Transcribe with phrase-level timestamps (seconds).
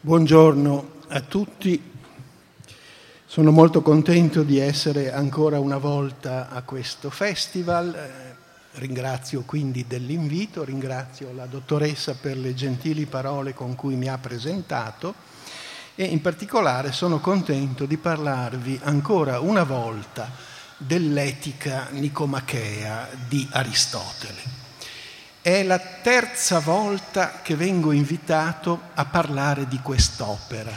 [0.00, 1.92] Buongiorno a tutti,
[3.26, 10.62] sono molto contento di essere ancora una volta a questo festival, eh, ringrazio quindi dell'invito,
[10.62, 15.14] ringrazio la dottoressa per le gentili parole con cui mi ha presentato
[15.96, 20.30] e in particolare sono contento di parlarvi ancora una volta
[20.76, 24.67] dell'etica nicomachea di Aristotele.
[25.40, 30.76] È la terza volta che vengo invitato a parlare di quest'opera,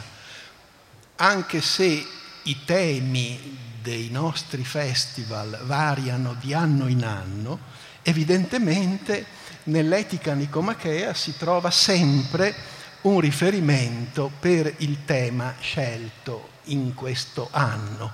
[1.16, 2.06] anche se
[2.44, 7.58] i temi dei nostri festival variano di anno in anno,
[8.02, 9.26] evidentemente
[9.64, 12.54] nell'etica nicomachea si trova sempre
[13.02, 18.12] un riferimento per il tema scelto in questo anno.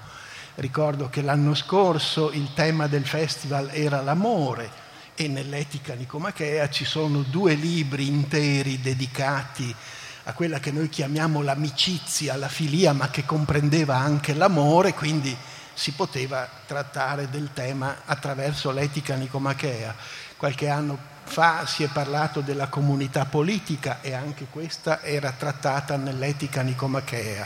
[0.55, 4.87] Ricordo che l'anno scorso il tema del festival era l'amore,
[5.21, 9.75] e nell'Etica Nicomachea ci sono due libri interi dedicati
[10.23, 15.37] a quella che noi chiamiamo l'amicizia, la filia, ma che comprendeva anche l'amore, quindi
[15.75, 19.93] si poteva trattare del tema attraverso l'etica nicomachea.
[20.37, 26.63] Qualche anno fa si è parlato della comunità politica e anche questa era trattata nell'etica
[26.63, 27.45] nicomachea.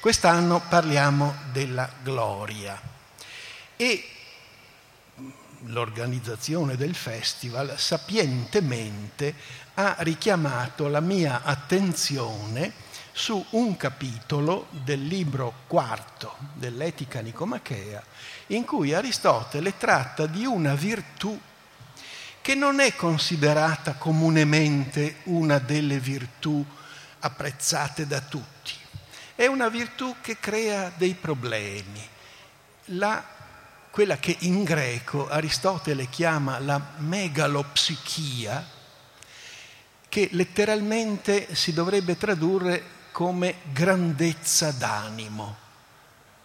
[0.00, 2.80] Quest'anno parliamo della gloria.
[3.76, 4.08] E
[5.66, 9.34] l'organizzazione del festival sapientemente
[9.74, 12.72] ha richiamato la mia attenzione
[13.12, 18.02] su un capitolo del libro quarto dell'Etica Nicomachea
[18.48, 21.38] in cui Aristotele tratta di una virtù
[22.40, 26.64] che non è considerata comunemente una delle virtù
[27.20, 28.72] apprezzate da tutti.
[29.34, 32.04] È una virtù che crea dei problemi.
[32.86, 33.24] La
[33.92, 38.66] quella che in greco Aristotele chiama la megalopsichia,
[40.08, 42.82] che letteralmente si dovrebbe tradurre
[43.12, 45.56] come grandezza d'animo.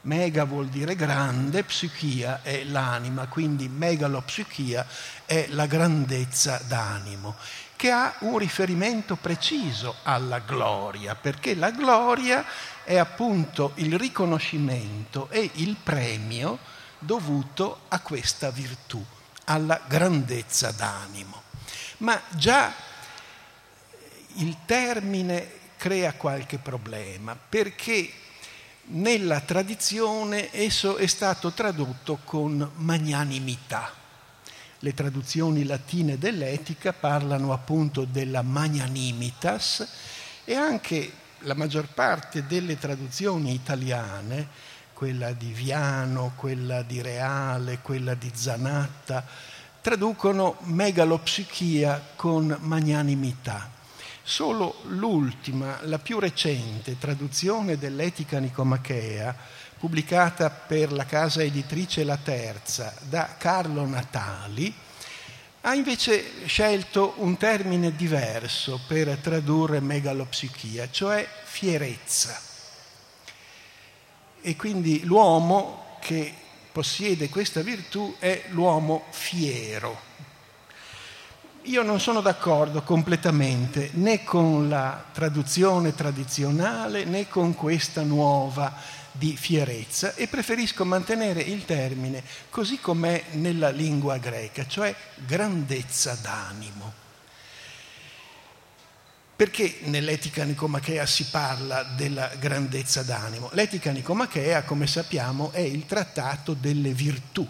[0.02, 4.86] Mega vuol dire grande, psichia è l'anima, quindi megalopsichia
[5.24, 7.36] è la grandezza d'animo,
[7.78, 12.44] che ha un riferimento preciso alla gloria, perché la gloria
[12.84, 19.04] è appunto il riconoscimento e il premio dovuto a questa virtù,
[19.46, 21.44] alla grandezza d'animo.
[21.98, 22.74] Ma già
[24.36, 28.12] il termine crea qualche problema perché
[28.90, 33.94] nella tradizione esso è stato tradotto con magnanimità.
[34.80, 39.88] Le traduzioni latine dell'etica parlano appunto della magnanimitas
[40.46, 44.48] e anche la maggior parte delle traduzioni italiane
[44.98, 49.24] quella di Viano, quella di Reale, quella di Zanatta,
[49.80, 53.70] traducono megalopsichia con magnanimità.
[54.24, 59.36] Solo l'ultima, la più recente traduzione dell'Etica Nicomachea,
[59.78, 64.74] pubblicata per la casa editrice La Terza da Carlo Natali,
[65.62, 72.47] ha invece scelto un termine diverso per tradurre megalopsichia, cioè fierezza.
[74.48, 76.34] E quindi l'uomo che
[76.72, 80.00] possiede questa virtù è l'uomo fiero.
[81.64, 88.74] Io non sono d'accordo completamente né con la traduzione tradizionale né con questa nuova
[89.12, 97.07] di fierezza e preferisco mantenere il termine così com'è nella lingua greca, cioè grandezza d'animo.
[99.38, 103.52] Perché nell'etica nicomachea si parla della grandezza d'animo?
[103.54, 107.48] L'etica nicomachea, come sappiamo, è il trattato delle virtù.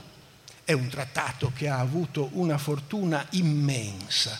[0.65, 4.37] È un trattato che ha avuto una fortuna immensa,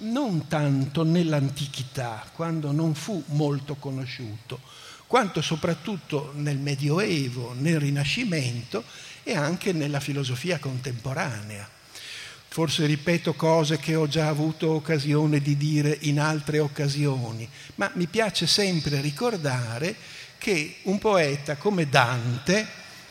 [0.00, 4.60] non tanto nell'antichità, quando non fu molto conosciuto,
[5.06, 8.84] quanto soprattutto nel Medioevo, nel Rinascimento
[9.22, 11.71] e anche nella filosofia contemporanea
[12.52, 18.06] forse ripeto cose che ho già avuto occasione di dire in altre occasioni, ma mi
[18.08, 19.96] piace sempre ricordare
[20.36, 22.66] che un poeta come Dante,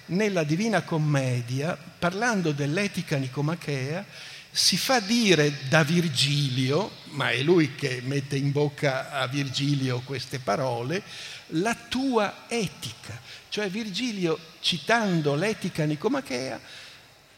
[0.07, 4.05] nella Divina Commedia, parlando dell'etica nicomachea,
[4.51, 10.37] si fa dire da Virgilio, ma è lui che mette in bocca a Virgilio queste
[10.37, 11.01] parole,
[11.47, 13.19] la tua etica.
[13.49, 16.59] Cioè Virgilio, citando l'etica nicomachea,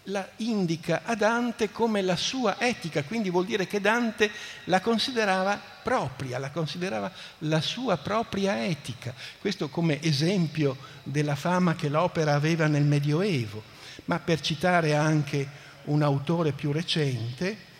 [0.07, 4.29] la indica a Dante come la sua etica, quindi vuol dire che Dante
[4.65, 9.13] la considerava propria, la considerava la sua propria etica.
[9.39, 13.63] Questo come esempio della fama che l'opera aveva nel Medioevo.
[14.05, 15.47] Ma per citare anche
[15.85, 17.71] un autore più recente,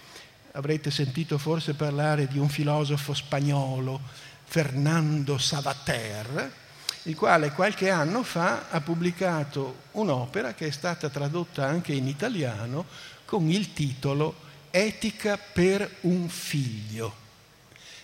[0.52, 4.00] avrete sentito forse parlare di un filosofo spagnolo,
[4.46, 6.62] Fernando Savater,
[7.04, 12.86] il quale qualche anno fa ha pubblicato un'opera che è stata tradotta anche in italiano
[13.26, 14.36] con il titolo
[14.72, 17.22] Etica per un figlio.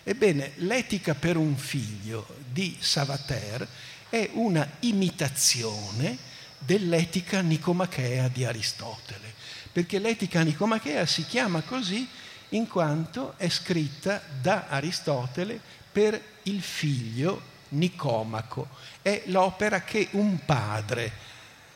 [0.03, 3.67] Ebbene, l'etica per un figlio di Savater
[4.09, 6.17] è una imitazione
[6.57, 9.33] dell'etica nicomachea di Aristotele,
[9.71, 12.07] perché l'etica nicomachea si chiama così
[12.49, 15.59] in quanto è scritta da Aristotele
[15.91, 18.67] per il figlio Nicomaco.
[19.01, 21.11] È l'opera che un padre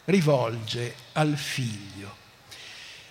[0.05, 2.21] rivolge al figlio.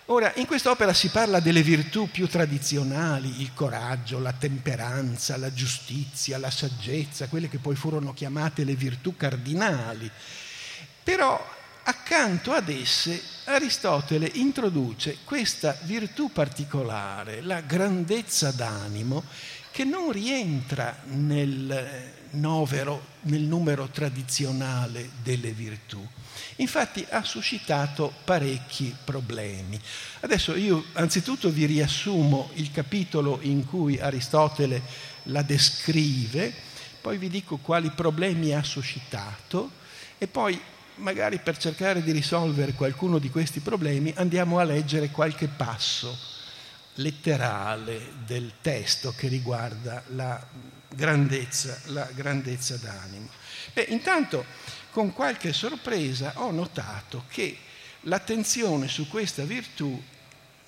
[0.07, 6.39] Ora, in quest'opera si parla delle virtù più tradizionali, il coraggio, la temperanza, la giustizia,
[6.39, 10.11] la saggezza, quelle che poi furono chiamate le virtù cardinali.
[11.03, 11.41] Però
[11.85, 19.25] accanto ad esse Aristotele introduce questa virtù particolare, la grandezza d'animo,
[19.71, 26.07] che non rientra nel novero, nel numero tradizionale delle virtù.
[26.57, 29.81] Infatti ha suscitato parecchi problemi.
[30.21, 34.83] Adesso io anzitutto vi riassumo il capitolo in cui Aristotele
[35.25, 36.53] la descrive,
[37.01, 39.71] poi vi dico quali problemi ha suscitato
[40.19, 40.61] e poi
[40.97, 46.17] magari per cercare di risolvere qualcuno di questi problemi andiamo a leggere qualche passo
[46.97, 50.47] letterale del testo che riguarda la
[50.95, 53.29] grandezza, la grandezza d'animo.
[53.73, 54.45] Beh, intanto,
[54.91, 57.57] con qualche sorpresa, ho notato che
[58.03, 60.01] l'attenzione su questa virtù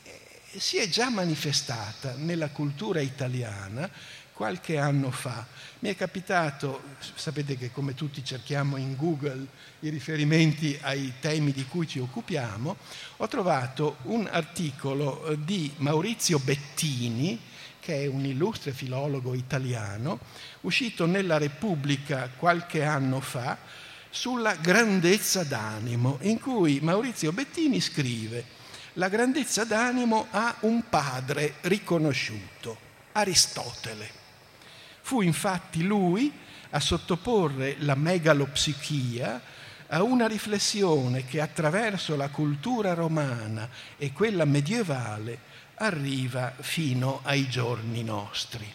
[0.02, 0.20] eh,
[0.56, 3.90] si è già manifestata nella cultura italiana
[4.34, 5.46] qualche anno fa.
[5.78, 6.82] Mi è capitato,
[7.14, 9.46] sapete che come tutti cerchiamo in Google
[9.80, 12.76] i riferimenti ai temi di cui ci occupiamo,
[13.18, 17.38] ho trovato un articolo eh, di Maurizio Bettini,
[17.84, 20.18] che è un illustre filologo italiano,
[20.62, 23.58] uscito nella Repubblica qualche anno fa,
[24.08, 28.62] sulla grandezza d'animo, in cui Maurizio Bettini scrive
[28.94, 32.78] la grandezza d'animo ha un padre riconosciuto,
[33.12, 34.08] Aristotele.
[35.02, 36.32] Fu infatti lui
[36.70, 39.42] a sottoporre la megalopsichia
[39.88, 48.02] a una riflessione che attraverso la cultura romana e quella medievale arriva fino ai giorni
[48.02, 48.72] nostri.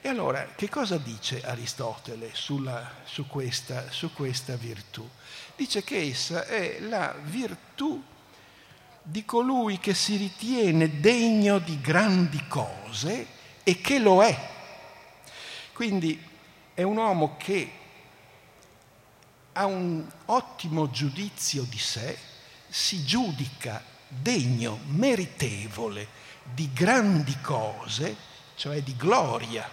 [0.00, 5.08] E allora, che cosa dice Aristotele sulla, su, questa, su questa virtù?
[5.56, 8.02] Dice che essa è la virtù
[9.02, 13.26] di colui che si ritiene degno di grandi cose
[13.62, 14.52] e che lo è
[15.74, 16.22] quindi
[16.72, 17.72] è un uomo che
[19.54, 22.16] ha un ottimo giudizio di sé,
[22.68, 26.06] si giudica degno, meritevole
[26.42, 28.16] di grandi cose,
[28.54, 29.68] cioè di gloria,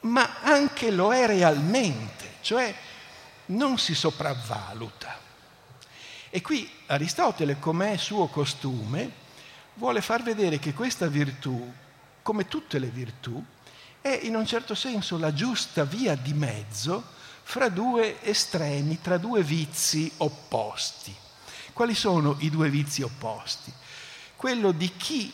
[0.00, 2.74] ma anche lo è realmente, cioè
[3.46, 5.18] non si sopravvaluta.
[6.30, 9.10] E qui Aristotele, come è suo costume,
[9.74, 11.72] vuole far vedere che questa virtù,
[12.22, 13.42] come tutte le virtù,
[14.00, 19.42] è in un certo senso la giusta via di mezzo fra due estremi, tra due
[19.42, 21.14] vizi opposti.
[21.72, 23.72] Quali sono i due vizi opposti?
[24.36, 25.32] Quello di chi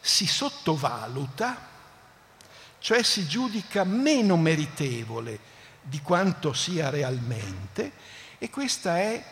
[0.00, 1.66] si sottovaluta,
[2.78, 5.38] cioè si giudica meno meritevole
[5.82, 7.92] di quanto sia realmente,
[8.38, 9.24] e questa è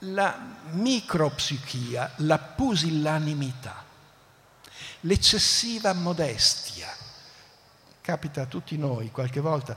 [0.00, 0.38] la
[0.72, 3.84] micropsichia, la pusillanimità,
[5.00, 7.04] l'eccessiva modestia
[8.04, 9.74] capita a tutti noi qualche volta,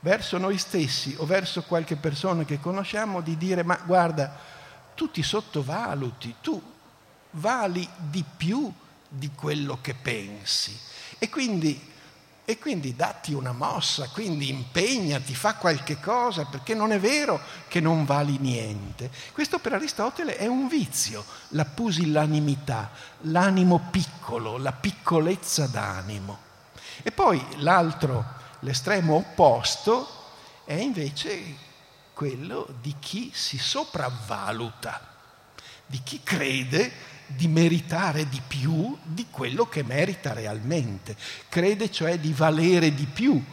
[0.00, 4.38] verso noi stessi o verso qualche persona che conosciamo, di dire ma guarda,
[4.96, 6.60] tu ti sottovaluti, tu
[7.32, 8.72] vali di più
[9.08, 10.76] di quello che pensi.
[11.18, 11.92] E quindi,
[12.44, 17.80] e quindi datti una mossa, quindi impegnati, fa qualche cosa, perché non è vero che
[17.80, 19.10] non vali niente.
[19.32, 22.90] Questo per Aristotele è un vizio, la pusillanimità,
[23.22, 26.38] l'animo piccolo, la piccolezza d'animo.
[27.02, 28.24] E poi l'altro,
[28.60, 30.14] l'estremo opposto,
[30.64, 31.64] è invece
[32.16, 35.06] quello di chi si sopravvaluta,
[35.84, 36.90] di chi crede
[37.26, 41.14] di meritare di più di quello che merita realmente,
[41.50, 43.44] crede cioè di valere di più,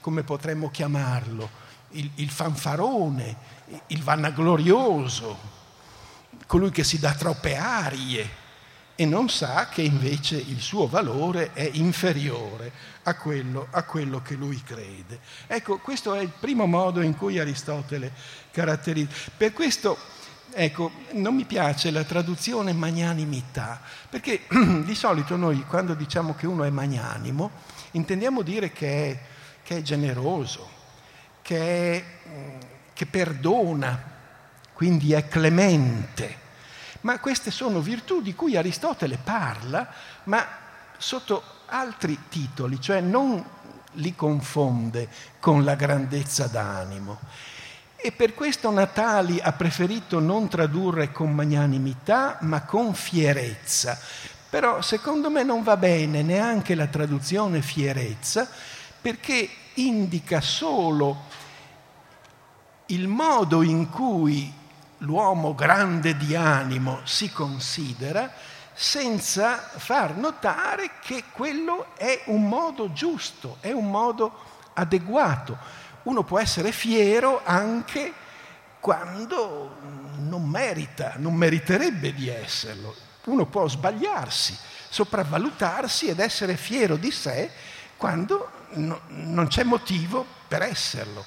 [0.00, 1.46] come potremmo chiamarlo,
[1.90, 3.36] il, il fanfarone,
[3.88, 5.38] il vanaglorioso,
[6.46, 8.44] colui che si dà troppe arie
[8.96, 12.72] e non sa che invece il suo valore è inferiore
[13.02, 15.20] a quello, a quello, che lui crede.
[15.46, 18.12] Ecco, questo è il primo modo in cui Aristotele
[18.50, 19.30] caratterizza.
[19.36, 19.96] Per questo
[20.58, 24.42] Ecco, non mi piace la traduzione magnanimità, perché
[24.84, 27.50] di solito noi quando diciamo che uno è magnanimo,
[27.90, 29.20] intendiamo dire che è,
[29.62, 30.66] che è generoso,
[31.42, 32.04] che, è,
[32.94, 34.02] che perdona,
[34.72, 36.44] quindi è clemente.
[37.06, 39.86] Ma queste sono virtù di cui Aristotele parla,
[40.24, 40.44] ma
[40.96, 43.44] sotto altri titoli, cioè non
[43.92, 45.08] li confonde
[45.38, 47.20] con la grandezza d'animo.
[47.94, 53.96] E per questo Natali ha preferito non tradurre con magnanimità, ma con fierezza.
[54.50, 58.48] Però secondo me non va bene neanche la traduzione fierezza,
[59.00, 61.22] perché indica solo
[62.86, 64.64] il modo in cui
[64.98, 68.32] l'uomo grande di animo si considera,
[68.72, 74.32] senza far notare che quello è un modo giusto, è un modo
[74.74, 75.56] adeguato.
[76.04, 78.12] Uno può essere fiero anche
[78.80, 79.76] quando
[80.18, 82.94] non merita, non meriterebbe di esserlo.
[83.24, 84.56] Uno può sbagliarsi,
[84.88, 87.50] sopravvalutarsi ed essere fiero di sé
[87.96, 91.24] quando no, non c'è motivo per esserlo.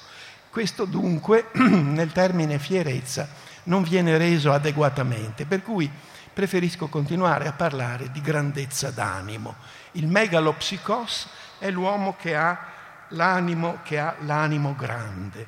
[0.48, 3.28] Questo dunque nel termine fierezza
[3.64, 5.90] non viene reso adeguatamente, per cui
[6.32, 9.56] preferisco continuare a parlare di grandezza d'animo.
[9.92, 12.66] Il megalopsicos è l'uomo che ha
[13.08, 15.46] l'animo, che ha l'animo grande.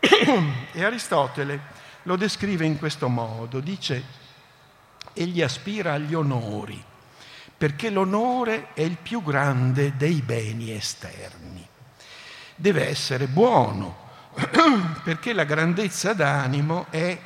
[0.72, 1.60] e Aristotele
[2.04, 4.02] lo descrive in questo modo, dice,
[5.12, 6.82] egli aspira agli onori,
[7.56, 11.66] perché l'onore è il più grande dei beni esterni.
[12.54, 14.08] Deve essere buono,
[15.02, 17.18] perché la grandezza d'animo è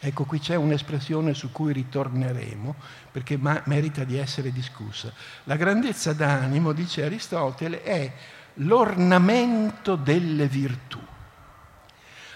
[0.00, 2.74] Ecco, qui c'è un'espressione su cui ritorneremo
[3.10, 5.12] perché ma- merita di essere discussa.
[5.44, 8.12] La grandezza d'animo, dice Aristotele, è
[8.54, 11.00] l'ornamento delle virtù.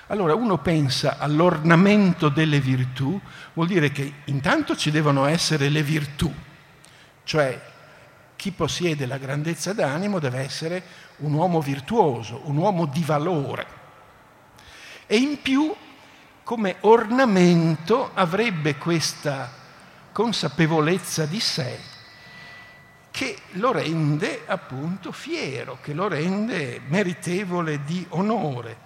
[0.09, 3.19] Allora uno pensa all'ornamento delle virtù,
[3.55, 6.33] vuol dire che intanto ci devono essere le virtù,
[7.23, 7.71] cioè
[8.37, 10.83] chi possiede la grandezza d'animo deve essere
[11.19, 13.67] un uomo virtuoso, un uomo di valore.
[15.07, 15.73] E in più
[16.53, 19.51] come ornamento avrebbe questa
[20.13, 21.79] consapevolezza di sé
[23.11, 28.77] che lo rende appunto fiero, che lo rende meritevole di onore.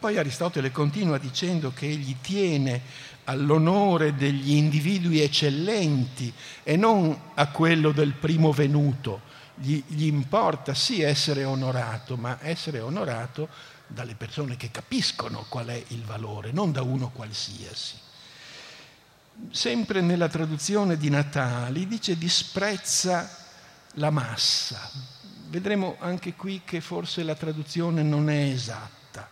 [0.00, 2.82] Poi Aristotele continua dicendo che egli tiene
[3.22, 6.34] all'onore degli individui eccellenti
[6.64, 9.20] e non a quello del primo venuto.
[9.54, 13.48] Gli, gli importa sì essere onorato, ma essere onorato
[13.92, 17.96] dalle persone che capiscono qual è il valore, non da uno qualsiasi.
[19.50, 23.28] Sempre nella traduzione di Natali dice disprezza
[23.94, 24.90] la massa.
[25.48, 29.28] Vedremo anche qui che forse la traduzione non è esatta.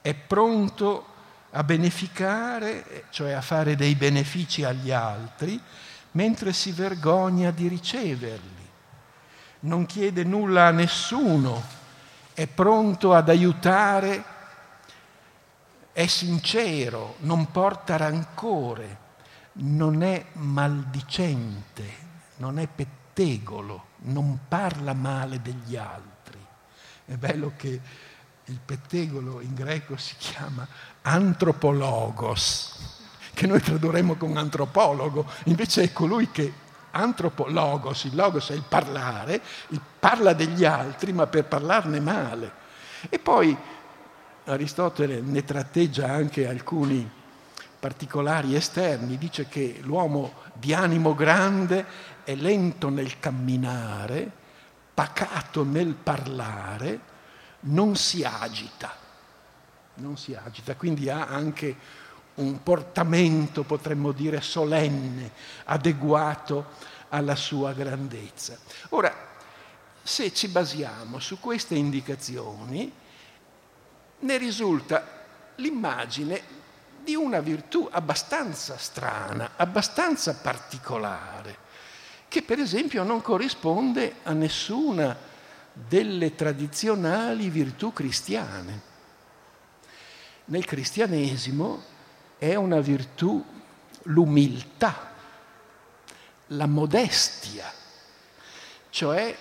[0.00, 1.14] È pronto
[1.50, 5.60] a beneficare, cioè a fare dei benefici agli altri,
[6.12, 8.68] mentre si vergogna di riceverli.
[9.60, 11.75] Non chiede nulla a nessuno,
[12.36, 14.22] è pronto ad aiutare,
[15.90, 18.98] è sincero, non porta rancore,
[19.52, 21.84] non è maldicente,
[22.36, 26.38] non è pettegolo, non parla male degli altri.
[27.06, 27.80] È bello che
[28.44, 30.68] il pettegolo in greco si chiama
[31.00, 32.98] antropologos,
[33.32, 36.52] che noi tradurremo con antropologo, invece è colui che
[36.96, 42.64] antropologos, il logos è il parlare, il parla degli altri ma per parlarne male.
[43.08, 43.56] E poi
[44.44, 47.08] Aristotele ne tratteggia anche alcuni
[47.78, 51.84] particolari esterni, dice che l'uomo di animo grande
[52.24, 54.30] è lento nel camminare,
[54.94, 57.00] pacato nel parlare,
[57.60, 58.94] non si agita,
[59.94, 61.76] non si agita, quindi ha anche
[62.36, 65.30] un portamento, potremmo dire, solenne,
[65.64, 66.66] adeguato
[67.10, 68.58] alla sua grandezza.
[68.90, 69.14] Ora,
[70.02, 72.92] se ci basiamo su queste indicazioni,
[74.18, 75.24] ne risulta
[75.56, 76.54] l'immagine
[77.02, 81.64] di una virtù abbastanza strana, abbastanza particolare,
[82.28, 85.16] che per esempio non corrisponde a nessuna
[85.72, 88.94] delle tradizionali virtù cristiane.
[90.46, 91.94] Nel cristianesimo
[92.38, 93.44] è una virtù
[94.02, 95.12] l'umiltà,
[96.48, 97.72] la modestia,
[98.90, 99.36] cioè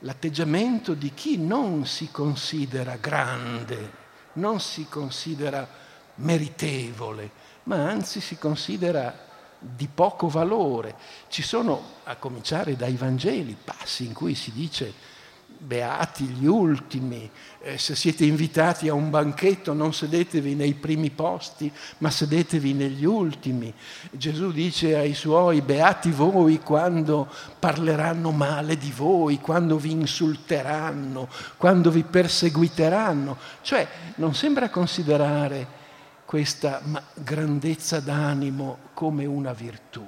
[0.00, 4.04] l'atteggiamento di chi non si considera grande,
[4.34, 5.68] non si considera
[6.16, 7.30] meritevole,
[7.64, 9.24] ma anzi si considera
[9.58, 10.96] di poco valore.
[11.28, 15.14] Ci sono, a cominciare dai Vangeli, passi in cui si dice
[15.58, 21.70] beati gli ultimi, eh, se siete invitati a un banchetto non sedetevi nei primi posti,
[21.98, 23.72] ma sedetevi negli ultimi.
[24.10, 31.90] Gesù dice ai suoi, beati voi quando parleranno male di voi, quando vi insulteranno, quando
[31.90, 33.36] vi perseguiteranno.
[33.62, 33.86] Cioè
[34.16, 35.84] non sembra considerare
[36.24, 36.82] questa
[37.14, 40.06] grandezza d'animo come una virtù.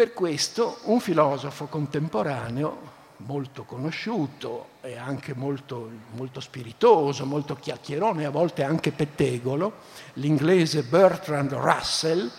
[0.00, 2.78] Per questo un filosofo contemporaneo
[3.18, 9.74] molto conosciuto e anche molto, molto spiritoso, molto chiacchierone, a volte anche pettegolo,
[10.14, 12.30] l'inglese Bertrand Russell,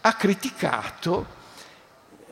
[0.00, 1.26] ha criticato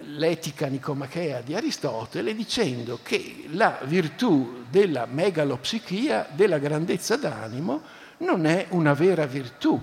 [0.05, 7.83] l'etica nicomachea di Aristotele dicendo che la virtù della megalopsichia, della grandezza d'animo,
[8.21, 9.79] non è una vera virtù,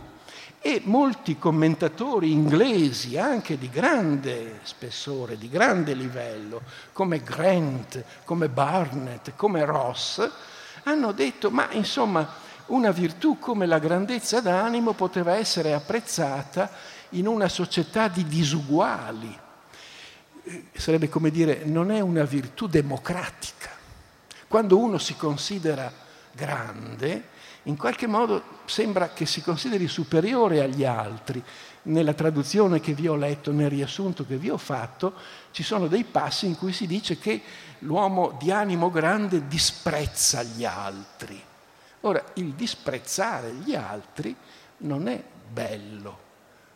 [0.61, 6.61] e molti commentatori inglesi, anche di grande spessore, di grande livello,
[6.91, 10.29] come Grant, come Barnett, come Ross,
[10.83, 12.27] hanno detto, ma insomma,
[12.67, 16.69] una virtù come la grandezza d'animo poteva essere apprezzata
[17.11, 19.37] in una società di disuguali.
[20.43, 23.69] Eh, sarebbe come dire, non è una virtù democratica.
[24.47, 25.91] Quando uno si considera
[26.31, 27.37] grande,
[27.69, 31.41] in qualche modo sembra che si consideri superiore agli altri.
[31.83, 35.13] Nella traduzione che vi ho letto, nel riassunto che vi ho fatto,
[35.51, 37.41] ci sono dei passi in cui si dice che
[37.79, 41.41] l'uomo di animo grande disprezza gli altri.
[42.01, 44.35] Ora, il disprezzare gli altri
[44.77, 46.17] non è bello,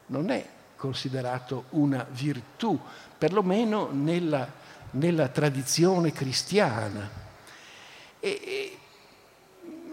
[0.07, 2.79] non è considerato una virtù,
[3.17, 4.47] perlomeno nella,
[4.91, 7.09] nella tradizione cristiana.
[8.19, 8.77] E, e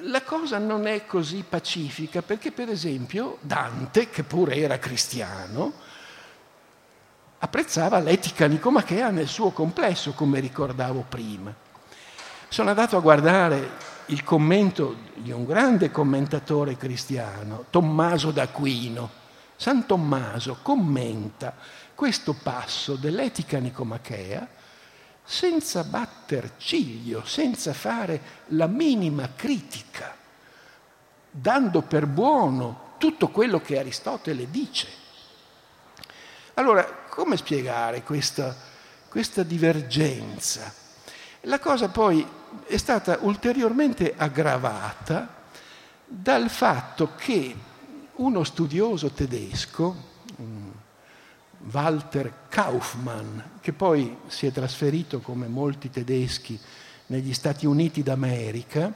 [0.02, 5.72] la cosa non è così pacifica perché per esempio Dante, che pure era cristiano,
[7.38, 11.54] apprezzava l'etica nicomachea nel suo complesso, come ricordavo prima.
[12.48, 13.70] Sono andato a guardare
[14.06, 19.18] il commento di un grande commentatore cristiano, Tommaso d'Aquino.
[19.56, 21.54] San Tommaso commenta
[21.94, 24.48] questo passo dell'etica nicomachea
[25.30, 30.16] senza batter ciglio, senza fare la minima critica,
[31.30, 34.88] dando per buono tutto quello che Aristotele dice.
[36.54, 38.56] Allora, come spiegare questa,
[39.08, 40.74] questa divergenza?
[41.42, 42.26] La cosa poi
[42.66, 45.44] è stata ulteriormente aggravata
[46.04, 47.54] dal fatto che
[48.16, 50.08] uno studioso tedesco,
[51.70, 56.58] Walter Kaufmann, che poi si è trasferito come molti tedeschi
[57.06, 58.92] negli Stati Uniti d'America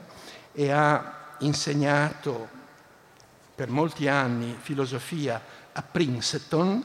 [0.51, 2.47] e ha insegnato
[3.53, 6.83] per molti anni filosofia a Princeton,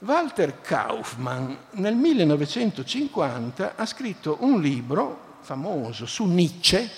[0.00, 6.88] Walter Kaufmann nel 1950 ha scritto un libro famoso su Nietzsche,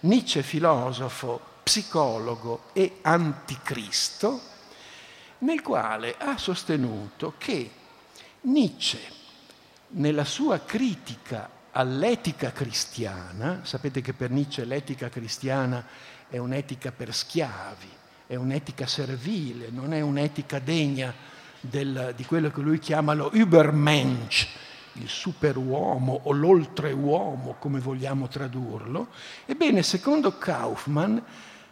[0.00, 4.40] Nietzsche filosofo, psicologo e anticristo,
[5.38, 7.70] nel quale ha sostenuto che
[8.42, 9.00] Nietzsche,
[9.88, 15.84] nella sua critica all'etica cristiana, sapete che per Nietzsche l'etica cristiana
[16.28, 17.88] è un'etica per schiavi,
[18.26, 21.12] è un'etica servile, non è un'etica degna
[21.60, 24.48] del, di quello che lui chiama lo Übermensch,
[24.94, 29.08] il superuomo o l'oltreuomo, come vogliamo tradurlo.
[29.44, 31.18] Ebbene, secondo Kaufmann,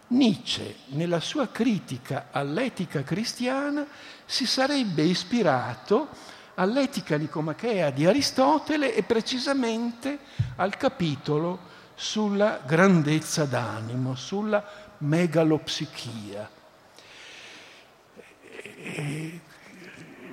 [0.08, 3.86] Nietzsche, nella sua critica all'etica cristiana,
[4.24, 6.08] si sarebbe ispirato
[6.54, 10.18] all'etica nicomachea di Aristotele e precisamente
[10.56, 14.64] al capitolo sulla grandezza d'animo, sulla
[14.98, 16.50] megalopsichia.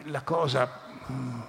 [0.05, 0.79] La cosa
[1.09, 1.39] mm,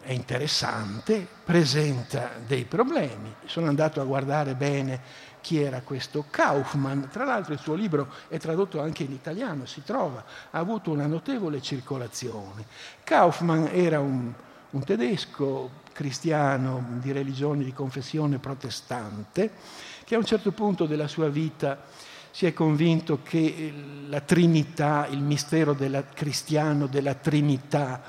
[0.00, 3.34] è interessante, presenta dei problemi.
[3.44, 7.04] Sono andato a guardare bene chi era questo Kaufmann.
[7.10, 11.06] Tra l'altro il suo libro è tradotto anche in italiano, si trova, ha avuto una
[11.06, 12.64] notevole circolazione.
[13.04, 14.32] Kaufmann era un,
[14.70, 19.52] un tedesco cristiano di religione di confessione protestante
[20.04, 21.78] che a un certo punto della sua vita
[22.30, 23.72] si è convinto che
[24.06, 28.02] la Trinità, il mistero della, cristiano della Trinità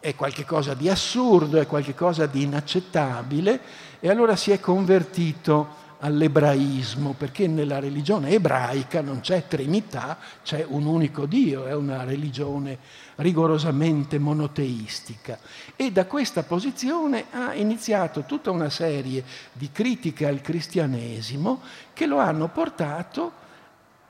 [0.00, 3.60] è qualcosa di assurdo, è qualcosa di inaccettabile
[4.00, 10.86] e allora si è convertito all'ebraismo, perché nella religione ebraica non c'è Trinità, c'è un
[10.86, 12.78] unico Dio, è una religione
[13.16, 15.38] rigorosamente monoteistica.
[15.76, 21.60] E da questa posizione ha iniziato tutta una serie di critiche al cristianesimo
[21.92, 23.32] che lo hanno portato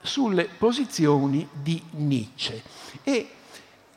[0.00, 2.62] sulle posizioni di Nietzsche.
[3.02, 3.30] E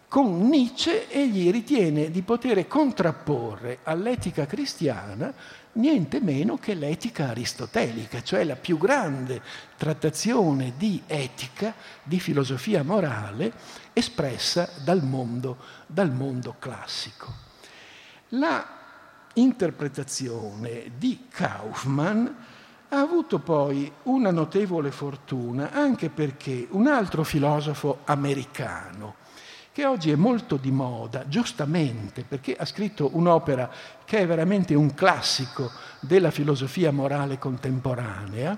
[0.07, 5.33] con Nietzsche egli ritiene di poter contrapporre all'etica cristiana
[5.73, 9.41] niente meno che l'etica aristotelica, cioè la più grande
[9.77, 13.53] trattazione di etica, di filosofia morale
[13.93, 15.57] espressa dal mondo,
[15.87, 17.33] dal mondo classico.
[18.29, 18.81] La
[19.33, 22.27] interpretazione di Kaufmann
[22.89, 29.15] ha avuto poi una notevole fortuna anche perché un altro filosofo americano,
[29.73, 33.71] che oggi è molto di moda, giustamente, perché ha scritto un'opera
[34.05, 38.55] che è veramente un classico della filosofia morale contemporanea,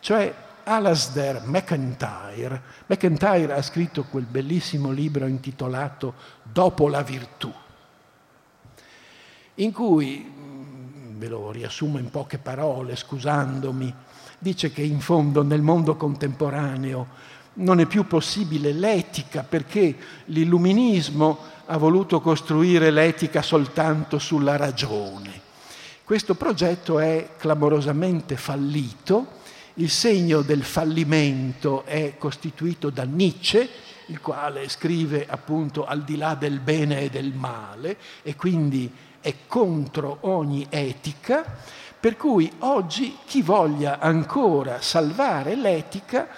[0.00, 2.60] cioè Alasdair MacIntyre.
[2.86, 7.52] MacIntyre ha scritto quel bellissimo libro intitolato Dopo la virtù,
[9.54, 13.94] in cui, mm, ve lo riassumo in poche parole, scusandomi,
[14.40, 17.06] dice che in fondo nel mondo contemporaneo
[17.56, 25.44] non è più possibile l'etica perché l'illuminismo ha voluto costruire l'etica soltanto sulla ragione.
[26.04, 29.34] Questo progetto è clamorosamente fallito,
[29.74, 33.68] il segno del fallimento è costituito da Nietzsche,
[34.06, 38.90] il quale scrive appunto al di là del bene e del male e quindi
[39.20, 41.44] è contro ogni etica,
[41.98, 46.28] per cui oggi chi voglia ancora salvare l'etica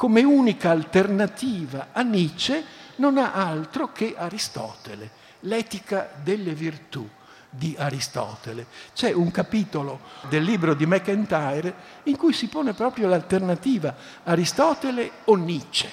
[0.00, 2.64] come unica alternativa a Nietzsche
[2.96, 5.10] non ha altro che Aristotele,
[5.40, 7.06] l'etica delle virtù
[7.50, 8.64] di Aristotele.
[8.94, 15.34] C'è un capitolo del libro di McIntyre in cui si pone proprio l'alternativa Aristotele o
[15.34, 15.90] Nietzsche.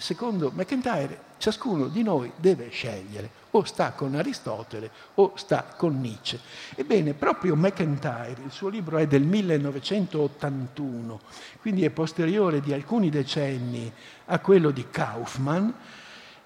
[0.00, 3.30] Secondo McIntyre ciascuno di noi deve scegliere.
[3.50, 6.40] O sta con Aristotele o sta con Nietzsche.
[6.74, 11.20] Ebbene, proprio McIntyre, il suo libro è del 1981,
[11.60, 13.92] quindi è posteriore di alcuni decenni
[14.26, 14.86] a quello di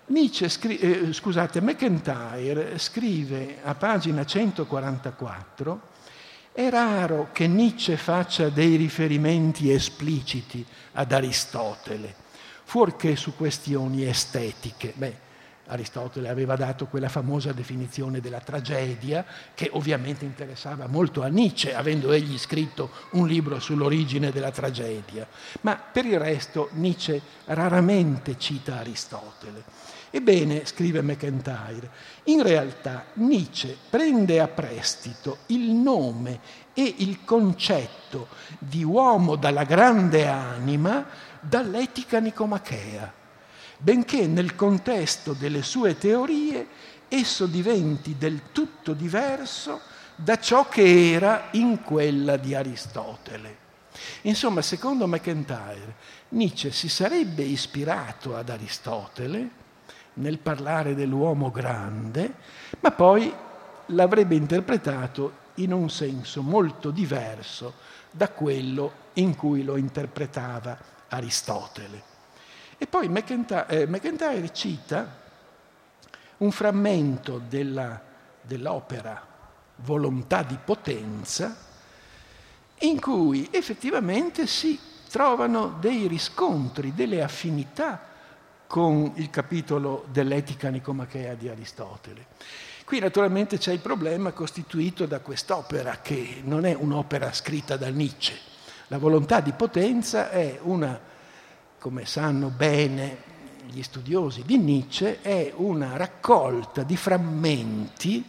[0.06, 5.92] Nietzsche scri- eh, scusate, McIntyre scrive a pagina 144
[6.50, 12.22] è raro che Nietzsche faccia dei riferimenti espliciti ad Aristotele
[12.74, 14.92] fuorché su questioni estetiche.
[14.96, 15.14] Beh,
[15.66, 22.10] Aristotele aveva dato quella famosa definizione della tragedia che ovviamente interessava molto a Nietzsche, avendo
[22.10, 25.24] egli scritto un libro sull'origine della tragedia.
[25.60, 29.62] Ma per il resto Nietzsche raramente cita Aristotele.
[30.10, 31.88] Ebbene, scrive McIntyre,
[32.24, 36.40] in realtà Nietzsche prende a prestito il nome
[36.74, 38.26] e il concetto
[38.58, 43.12] di uomo dalla grande anima dall'etica nicomachea,
[43.78, 46.66] benché nel contesto delle sue teorie
[47.08, 49.80] esso diventi del tutto diverso
[50.16, 53.62] da ciò che era in quella di Aristotele.
[54.22, 55.94] Insomma, secondo McIntyre,
[56.30, 59.62] Nietzsche si sarebbe ispirato ad Aristotele
[60.14, 62.34] nel parlare dell'uomo grande,
[62.80, 63.32] ma poi
[63.86, 67.74] l'avrebbe interpretato in un senso molto diverso
[68.10, 72.02] da quello in cui lo interpretava Aristotele.
[72.76, 75.22] E poi McIntyre, eh, cita
[76.38, 78.00] un frammento della,
[78.42, 79.32] dell'opera
[79.76, 81.56] Volontà di potenza,
[82.80, 84.78] in cui effettivamente si
[85.10, 88.00] trovano dei riscontri, delle affinità
[88.66, 92.26] con il capitolo dell'etica nicomachea di Aristotele.
[92.84, 98.38] Qui naturalmente c'è il problema costituito da quest'opera, che non è un'opera scritta da Nietzsche,
[98.88, 100.98] la volontà di potenza è una,
[101.78, 103.32] come sanno bene
[103.66, 108.24] gli studiosi di Nietzsche, è una raccolta di frammenti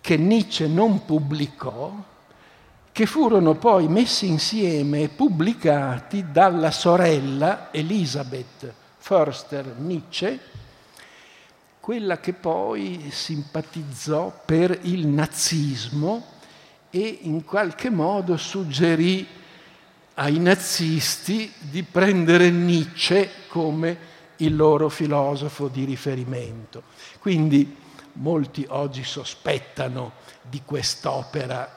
[0.00, 1.92] che Nietzsche non pubblicò,
[2.92, 10.40] che furono poi messi insieme e pubblicati dalla sorella Elisabeth Förster Nietzsche,
[11.78, 16.34] quella che poi simpatizzò per il nazismo
[16.90, 19.26] e in qualche modo suggerì
[20.14, 26.82] ai nazisti di prendere Nietzsche come il loro filosofo di riferimento.
[27.18, 27.76] Quindi
[28.14, 31.76] molti oggi sospettano di quest'opera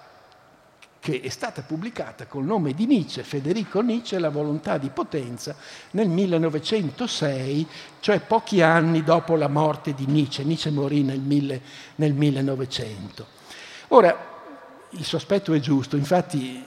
[0.99, 5.55] che è stata pubblicata col nome di Nietzsche, Federico Nietzsche, La volontà di potenza,
[5.91, 7.67] nel 1906,
[8.01, 10.43] cioè pochi anni dopo la morte di Nietzsche.
[10.43, 11.61] Nietzsche morì nel, mille,
[11.95, 13.25] nel 1900.
[13.89, 14.28] Ora,
[14.91, 16.65] il sospetto è giusto, infatti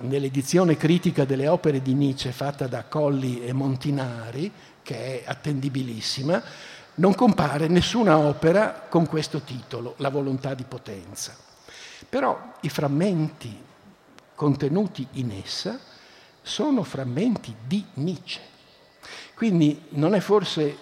[0.00, 4.50] nell'edizione critica delle opere di Nietzsche fatta da Colli e Montinari,
[4.82, 6.42] che è attendibilissima,
[6.96, 11.36] non compare nessuna opera con questo titolo, La volontà di potenza.
[12.08, 13.56] Però i frammenti
[14.34, 15.78] contenuti in essa
[16.42, 18.40] sono frammenti di Nietzsche.
[19.34, 20.76] Quindi non è forse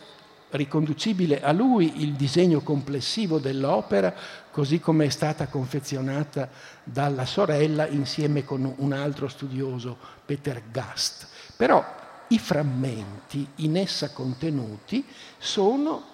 [0.50, 4.14] riconducibile a lui il disegno complessivo dell'opera,
[4.52, 6.48] così come è stata confezionata
[6.84, 11.26] dalla sorella insieme con un altro studioso, Peter Gast.
[11.56, 11.84] Però
[12.28, 15.04] i frammenti in essa contenuti
[15.38, 16.10] sono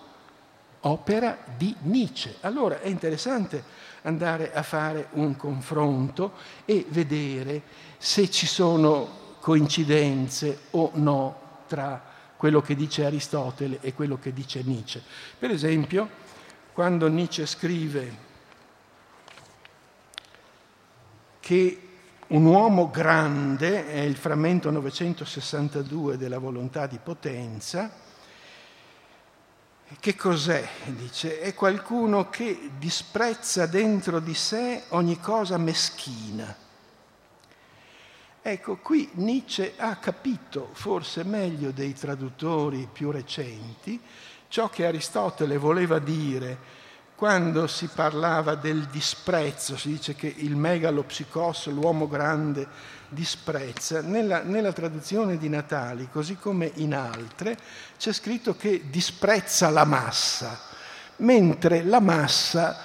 [0.81, 2.37] opera di Nietzsche.
[2.40, 3.62] Allora è interessante
[4.03, 6.33] andare a fare un confronto
[6.64, 7.62] e vedere
[7.98, 12.03] se ci sono coincidenze o no tra
[12.37, 15.03] quello che dice Aristotele e quello che dice Nietzsche.
[15.38, 16.09] Per esempio,
[16.72, 18.27] quando Nietzsche scrive
[21.48, 21.80] che
[22.26, 27.90] un uomo grande è il frammento 962 della volontà di potenza,
[29.98, 30.68] che cos'è?
[30.88, 36.54] Dice, è qualcuno che disprezza dentro di sé ogni cosa meschina
[38.42, 44.00] Ecco, qui Nietzsche ha capito, forse meglio dei traduttori più recenti,
[44.48, 46.56] ciò che Aristotele voleva dire
[47.18, 52.64] quando si parlava del disprezzo, si dice che il megalopsicos, l'uomo grande,
[53.09, 54.00] disprezza.
[54.02, 57.59] Nella, nella traduzione di Natali, così come in altre,
[57.98, 60.61] c'è scritto che disprezza la massa,
[61.16, 62.76] mentre la massa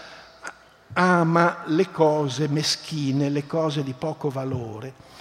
[0.93, 5.11] ama le cose meschine, le cose di poco valore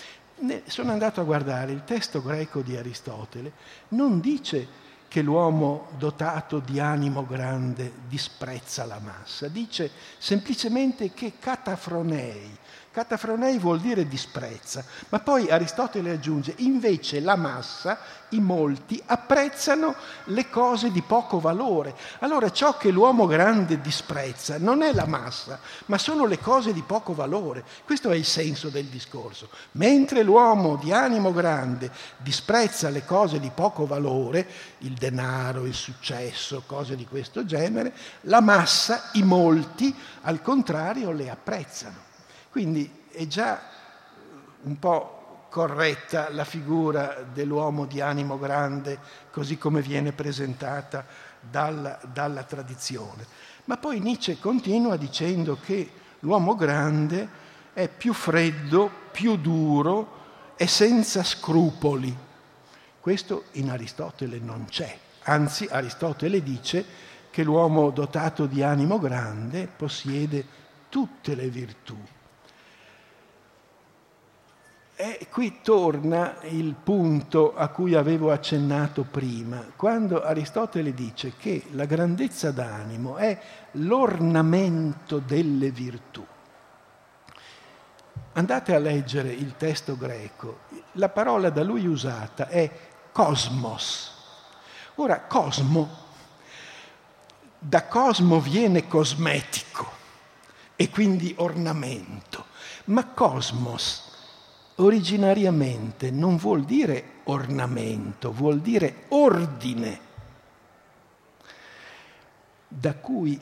[0.66, 3.52] sono andato a guardare il testo greco di Aristotele,
[3.88, 4.66] non dice
[5.12, 12.56] che l'uomo dotato di animo grande disprezza la massa, dice semplicemente che catafronei,
[12.92, 20.50] Catafronei vuol dire disprezza, ma poi Aristotele aggiunge, invece la massa, i molti, apprezzano le
[20.50, 21.94] cose di poco valore.
[22.18, 26.82] Allora ciò che l'uomo grande disprezza non è la massa, ma sono le cose di
[26.82, 27.64] poco valore.
[27.86, 29.48] Questo è il senso del discorso.
[29.72, 34.46] Mentre l'uomo di animo grande disprezza le cose di poco valore,
[34.80, 41.30] il denaro, il successo, cose di questo genere, la massa, i molti, al contrario, le
[41.30, 42.10] apprezzano.
[42.52, 43.62] Quindi è già
[44.64, 48.98] un po' corretta la figura dell'uomo di animo grande
[49.30, 51.06] così come viene presentata
[51.40, 53.24] dalla, dalla tradizione.
[53.64, 57.26] Ma poi Nietzsche continua dicendo che l'uomo grande
[57.72, 60.20] è più freddo, più duro
[60.54, 62.14] e senza scrupoli.
[63.00, 64.94] Questo in Aristotele non c'è.
[65.22, 66.84] Anzi, Aristotele dice
[67.30, 70.44] che l'uomo dotato di animo grande possiede
[70.90, 71.96] tutte le virtù.
[75.04, 81.86] E qui torna il punto a cui avevo accennato prima, quando Aristotele dice che la
[81.86, 83.36] grandezza d'animo è
[83.72, 86.24] l'ornamento delle virtù.
[88.34, 90.60] Andate a leggere il testo greco,
[90.92, 92.70] la parola da lui usata è
[93.10, 94.12] cosmos.
[94.94, 95.88] Ora, cosmo,
[97.58, 99.90] da cosmo viene cosmetico
[100.76, 102.46] e quindi ornamento,
[102.84, 104.10] ma cosmos
[104.76, 110.00] originariamente non vuol dire ornamento, vuol dire ordine,
[112.68, 113.38] da cui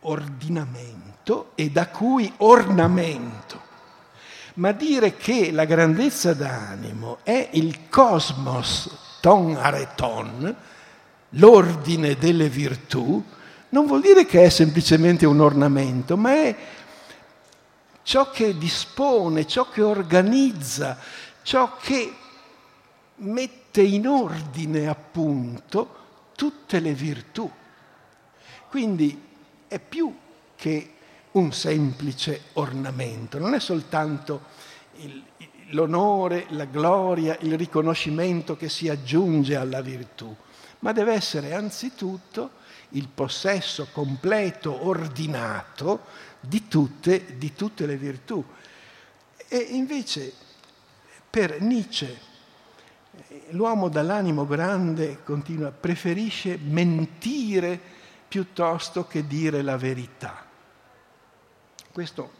[0.00, 3.64] ordinamento e da cui ornamento.
[4.54, 10.54] Ma dire che la grandezza d'animo è il cosmos ton areton,
[11.30, 13.22] l'ordine delle virtù,
[13.70, 16.56] non vuol dire che è semplicemente un ornamento, ma è
[18.06, 20.96] ciò che dispone, ciò che organizza,
[21.42, 22.14] ciò che
[23.16, 27.50] mette in ordine appunto tutte le virtù.
[28.68, 29.20] Quindi
[29.66, 30.16] è più
[30.54, 30.92] che
[31.32, 34.42] un semplice ornamento, non è soltanto
[34.98, 35.24] il,
[35.70, 40.32] l'onore, la gloria, il riconoscimento che si aggiunge alla virtù,
[40.78, 42.52] ma deve essere anzitutto
[42.90, 46.04] il possesso completo, ordinato
[46.40, 48.44] di tutte, di tutte le virtù.
[49.48, 50.32] E invece
[51.28, 52.34] per Nietzsche
[53.50, 57.78] l'uomo dall'animo grande, continua, preferisce mentire
[58.28, 60.44] piuttosto che dire la verità.
[61.92, 62.30] Questo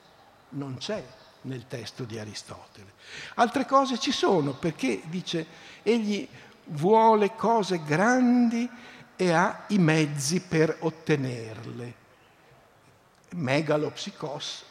[0.50, 1.04] non c'è
[1.42, 2.92] nel testo di Aristotele.
[3.34, 5.46] Altre cose ci sono perché dice
[5.82, 6.28] egli
[6.70, 8.68] vuole cose grandi
[9.16, 12.04] e ha i mezzi per ottenerle
[13.30, 14.64] megalopsicos,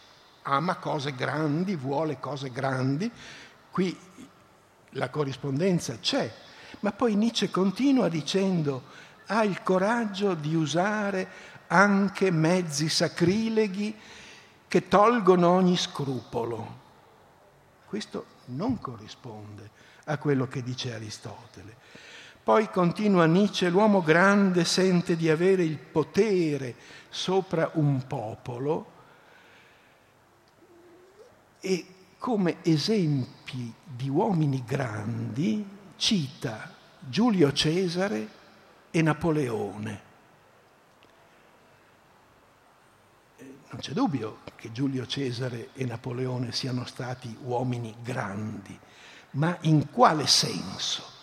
[0.43, 3.11] ama cose grandi, vuole cose grandi,
[3.71, 3.97] qui
[4.91, 6.31] la corrispondenza c'è,
[6.79, 11.27] ma poi Nietzsche continua dicendo ha il coraggio di usare
[11.67, 13.97] anche mezzi sacrileghi
[14.67, 16.83] che tolgono ogni scrupolo.
[17.87, 19.69] Questo non corrisponde
[20.05, 21.75] a quello che dice Aristotele.
[22.45, 26.75] Poi continua Nietzsche, l'uomo grande sente di avere il potere
[27.09, 28.91] sopra un popolo
[31.59, 31.85] e
[32.19, 38.27] come esempi di uomini grandi cita Giulio Cesare
[38.91, 40.01] e Napoleone.
[43.39, 48.79] Non c'è dubbio che Giulio Cesare e Napoleone siano stati uomini grandi,
[49.31, 51.13] ma in quale senso?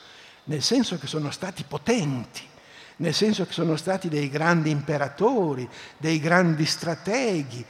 [0.45, 2.43] Nel senso che sono stati potenti,
[2.97, 7.65] nel senso che sono stati dei grandi imperatori, dei grandi strateghi,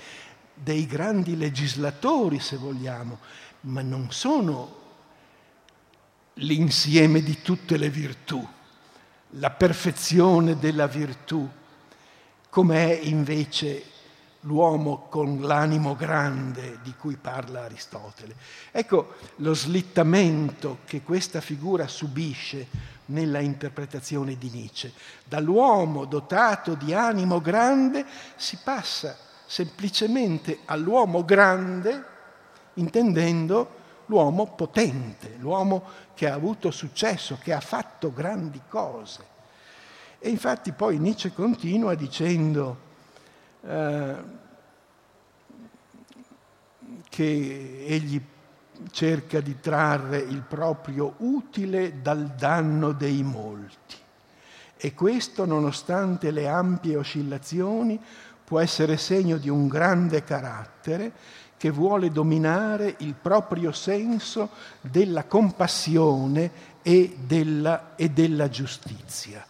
[0.54, 3.18] dei grandi legislatori, se vogliamo,
[3.62, 4.80] ma non sono
[6.34, 8.46] l'insieme di tutte le virtù,
[9.36, 11.48] la perfezione della virtù,
[12.48, 13.84] come è invece
[14.42, 18.34] l'uomo con l'animo grande di cui parla Aristotele.
[18.70, 22.66] Ecco lo slittamento che questa figura subisce
[23.06, 24.92] nella interpretazione di Nietzsche.
[25.24, 28.04] Dall'uomo dotato di animo grande
[28.36, 32.10] si passa semplicemente all'uomo grande
[32.74, 39.30] intendendo l'uomo potente, l'uomo che ha avuto successo, che ha fatto grandi cose.
[40.18, 42.90] E infatti poi Nietzsche continua dicendo
[43.64, 44.14] eh,
[47.08, 48.20] che egli
[48.90, 53.96] cerca di trarre il proprio utile dal danno dei molti.
[54.76, 58.00] E questo, nonostante le ampie oscillazioni,
[58.44, 61.12] può essere segno di un grande carattere
[61.56, 66.50] che vuole dominare il proprio senso della compassione
[66.82, 69.46] e della, e della giustizia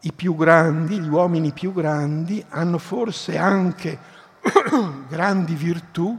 [0.00, 3.98] i più grandi, gli uomini più grandi, hanno forse anche
[5.08, 6.16] grandi virtù,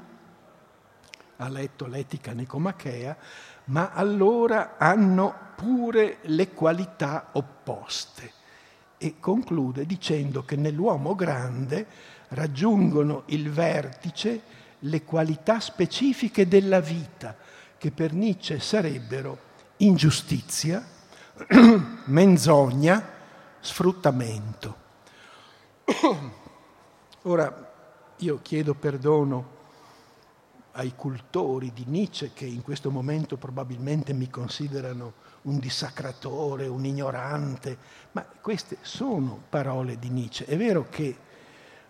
[1.37, 3.15] ha letto l'etica nicomachea,
[3.65, 8.33] ma allora hanno pure le qualità opposte.
[8.97, 11.85] E conclude dicendo che nell'uomo grande
[12.29, 14.41] raggiungono il vertice
[14.79, 17.35] le qualità specifiche della vita,
[17.77, 19.37] che per Nietzsche sarebbero
[19.77, 20.85] ingiustizia,
[22.05, 23.17] menzogna,
[23.59, 24.87] sfruttamento.
[27.23, 27.71] Ora,
[28.17, 29.57] io chiedo perdono
[30.73, 37.77] ai cultori di Nietzsche che in questo momento probabilmente mi considerano un dissacratore, un ignorante,
[38.11, 40.45] ma queste sono parole di Nietzsche.
[40.45, 41.17] È vero che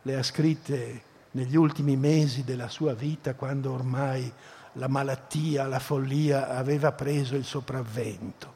[0.01, 4.31] le ha scritte negli ultimi mesi della sua vita, quando ormai
[4.73, 8.55] la malattia, la follia aveva preso il sopravvento.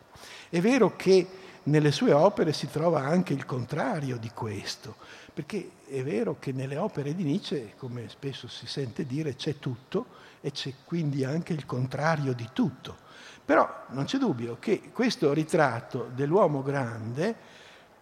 [0.49, 1.27] È vero che
[1.63, 4.95] nelle sue opere si trova anche il contrario di questo,
[5.33, 10.07] perché è vero che nelle opere di Nietzsche, come spesso si sente dire, c'è tutto
[10.41, 12.97] e c'è quindi anche il contrario di tutto.
[13.45, 17.35] Però non c'è dubbio che questo ritratto dell'uomo grande,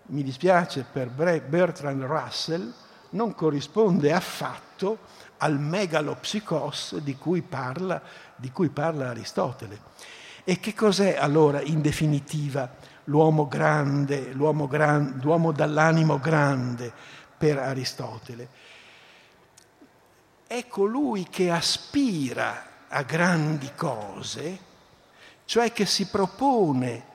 [0.07, 2.73] mi dispiace per Bertrand Russell,
[3.11, 4.99] non corrisponde affatto
[5.37, 8.01] al megalopsicos di cui parla,
[8.35, 9.79] di cui parla Aristotele.
[10.43, 12.69] E che cos'è allora in definitiva
[13.05, 16.91] l'uomo grande, l'uomo, gran, l'uomo dall'animo grande
[17.37, 18.47] per Aristotele.
[20.45, 24.59] È colui che aspira a grandi cose,
[25.45, 27.09] cioè che si propone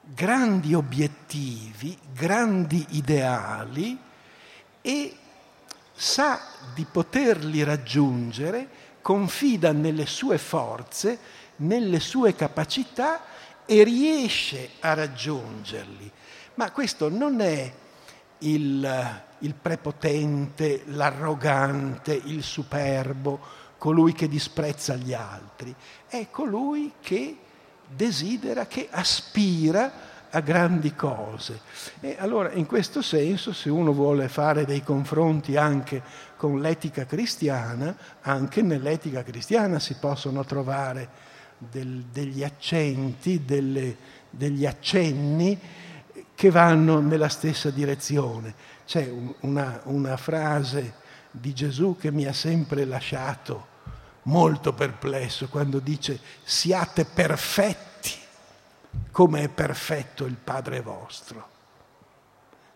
[0.00, 3.98] grandi obiettivi, grandi ideali
[4.80, 5.16] e
[5.92, 6.40] sa
[6.72, 8.68] di poterli raggiungere,
[9.02, 11.18] confida nelle sue forze,
[11.56, 13.20] nelle sue capacità
[13.70, 16.10] e riesce a raggiungerli.
[16.54, 17.70] Ma questo non è
[18.38, 23.38] il, il prepotente, l'arrogante, il superbo,
[23.76, 25.74] colui che disprezza gli altri,
[26.06, 27.36] è colui che
[27.86, 29.92] desidera, che aspira
[30.30, 31.60] a grandi cose.
[32.00, 36.02] E allora in questo senso, se uno vuole fare dei confronti anche
[36.36, 41.26] con l'etica cristiana, anche nell'etica cristiana si possono trovare
[41.58, 43.96] del, degli accenti, delle,
[44.30, 45.58] degli accenni
[46.34, 48.54] che vanno nella stessa direzione.
[48.86, 50.94] C'è una, una frase
[51.30, 53.76] di Gesù che mi ha sempre lasciato
[54.22, 58.14] molto perplesso quando dice siate perfetti
[59.10, 61.56] come è perfetto il Padre vostro.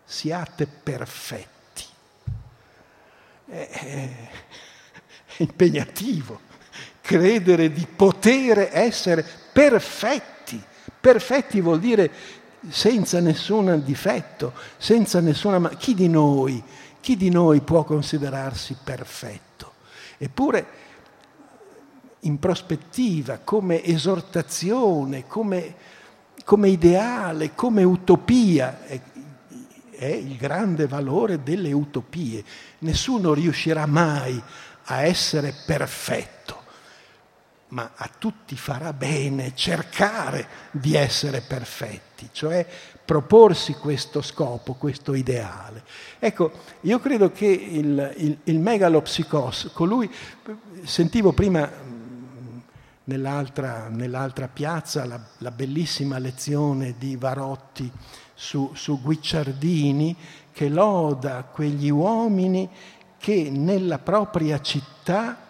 [0.03, 1.83] Siate perfetti.
[3.45, 4.31] È, è, è
[5.37, 6.51] impegnativo
[7.17, 10.59] credere di poter essere perfetti.
[10.99, 12.09] Perfetti vuol dire
[12.69, 15.59] senza nessun difetto, senza nessuna...
[15.59, 16.63] Ma chi di noi,
[16.99, 19.73] chi di noi può considerarsi perfetto?
[20.17, 20.65] Eppure
[22.21, 25.75] in prospettiva, come esortazione, come,
[26.43, 28.85] come ideale, come utopia.
[28.85, 28.99] È,
[29.91, 32.43] è il grande valore delle utopie.
[32.79, 34.41] Nessuno riuscirà mai
[34.85, 36.62] a essere perfetto,
[37.73, 42.65] ma a tutti farà bene cercare di essere perfetti, cioè
[43.03, 45.83] proporsi questo scopo, questo ideale.
[46.19, 46.51] Ecco,
[46.81, 50.09] io credo che il, il, il megalopsicos, colui,
[50.83, 51.67] sentivo prima
[53.05, 57.91] nell'altra, nell'altra piazza la, la, bellissima lezione di Varotti
[58.35, 60.15] su, su Guicciardini
[60.51, 62.69] che loda quegli uomini
[63.17, 65.42] che nella propria città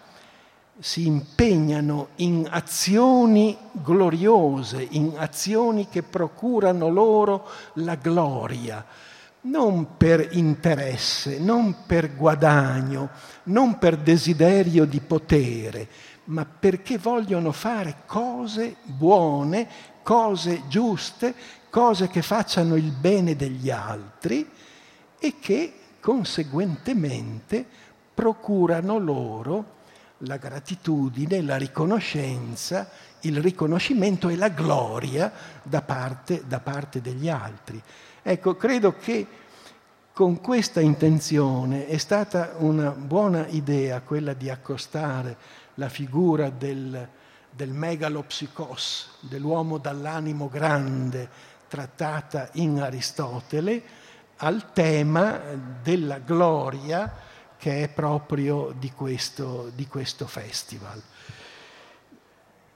[0.78, 8.84] si impegnano in azioni gloriose, in azioni che procurano loro la gloria,
[9.42, 13.10] non per interesse, non per guadagno,
[13.44, 15.88] non per desiderio di potere,
[16.24, 19.68] ma perché vogliono fare cose buone,
[20.02, 21.34] cose giuste,
[21.70, 24.48] cose che facciano il bene degli altri
[25.18, 27.64] e che conseguentemente
[28.14, 29.82] procurano loro
[30.24, 32.88] la gratitudine, la riconoscenza,
[33.20, 37.80] il riconoscimento e la gloria da parte, da parte degli altri.
[38.22, 39.26] Ecco, credo che
[40.12, 45.36] con questa intenzione è stata una buona idea quella di accostare
[45.74, 47.08] la figura del,
[47.50, 51.28] del megalopsicos, dell'uomo dall'animo grande,
[51.68, 53.82] trattata in Aristotele,
[54.36, 55.40] al tema
[55.82, 57.12] della gloria
[57.64, 61.00] che è proprio di questo, di questo festival.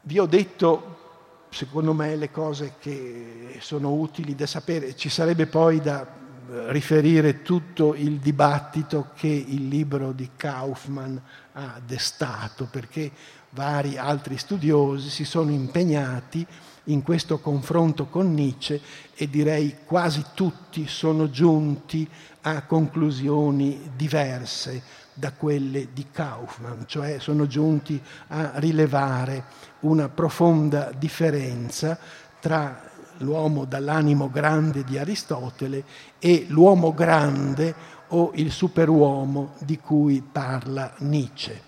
[0.01, 5.83] Vi ho detto, secondo me, le cose che sono utili da sapere, ci sarebbe poi
[5.83, 11.19] da eh, riferire tutto il dibattito che il libro di Kaufmann
[11.53, 13.13] ha destato, perché
[13.51, 16.47] vari altri studiosi si sono impegnati
[16.89, 18.81] in questo confronto con Nietzsche
[19.15, 22.09] e direi quasi tutti sono giunti
[22.43, 24.83] a conclusioni diverse
[25.13, 29.45] da quelle di Kaufmann, cioè sono giunti a rilevare
[29.81, 31.99] una profonda differenza
[32.41, 35.85] tra l'uomo dall'animo grande di Aristotele
[36.19, 37.75] e l'uomo grande
[38.09, 41.67] o il superuomo di cui parla Nietzsche.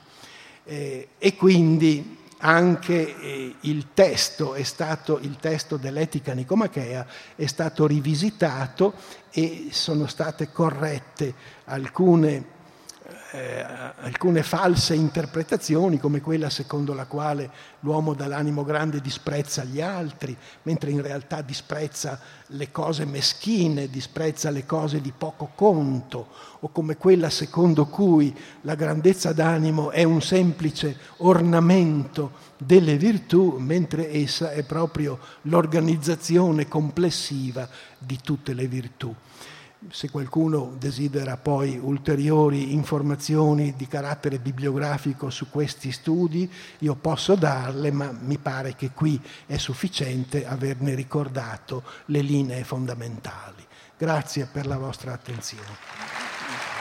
[0.64, 8.94] Eh, e quindi anche eh, il testo, stato, il testo dell'etica nicomachea è stato rivisitato
[9.30, 11.34] e sono state corrette
[11.64, 12.58] alcune
[13.32, 13.64] eh,
[14.00, 17.50] alcune false interpretazioni, come quella secondo la quale
[17.80, 22.18] l'uomo dall'animo grande disprezza gli altri, mentre in realtà disprezza
[22.48, 26.28] le cose meschine, disprezza le cose di poco conto,
[26.60, 34.12] o come quella secondo cui la grandezza d'animo è un semplice ornamento delle virtù, mentre
[34.12, 39.14] essa è proprio l'organizzazione complessiva di tutte le virtù
[39.88, 47.90] se qualcuno desidera poi ulteriori informazioni di carattere bibliografico su questi studi, io posso darle,
[47.90, 53.66] ma mi pare che qui è sufficiente averne ricordato le linee fondamentali.
[53.96, 56.79] Grazie per la vostra attenzione.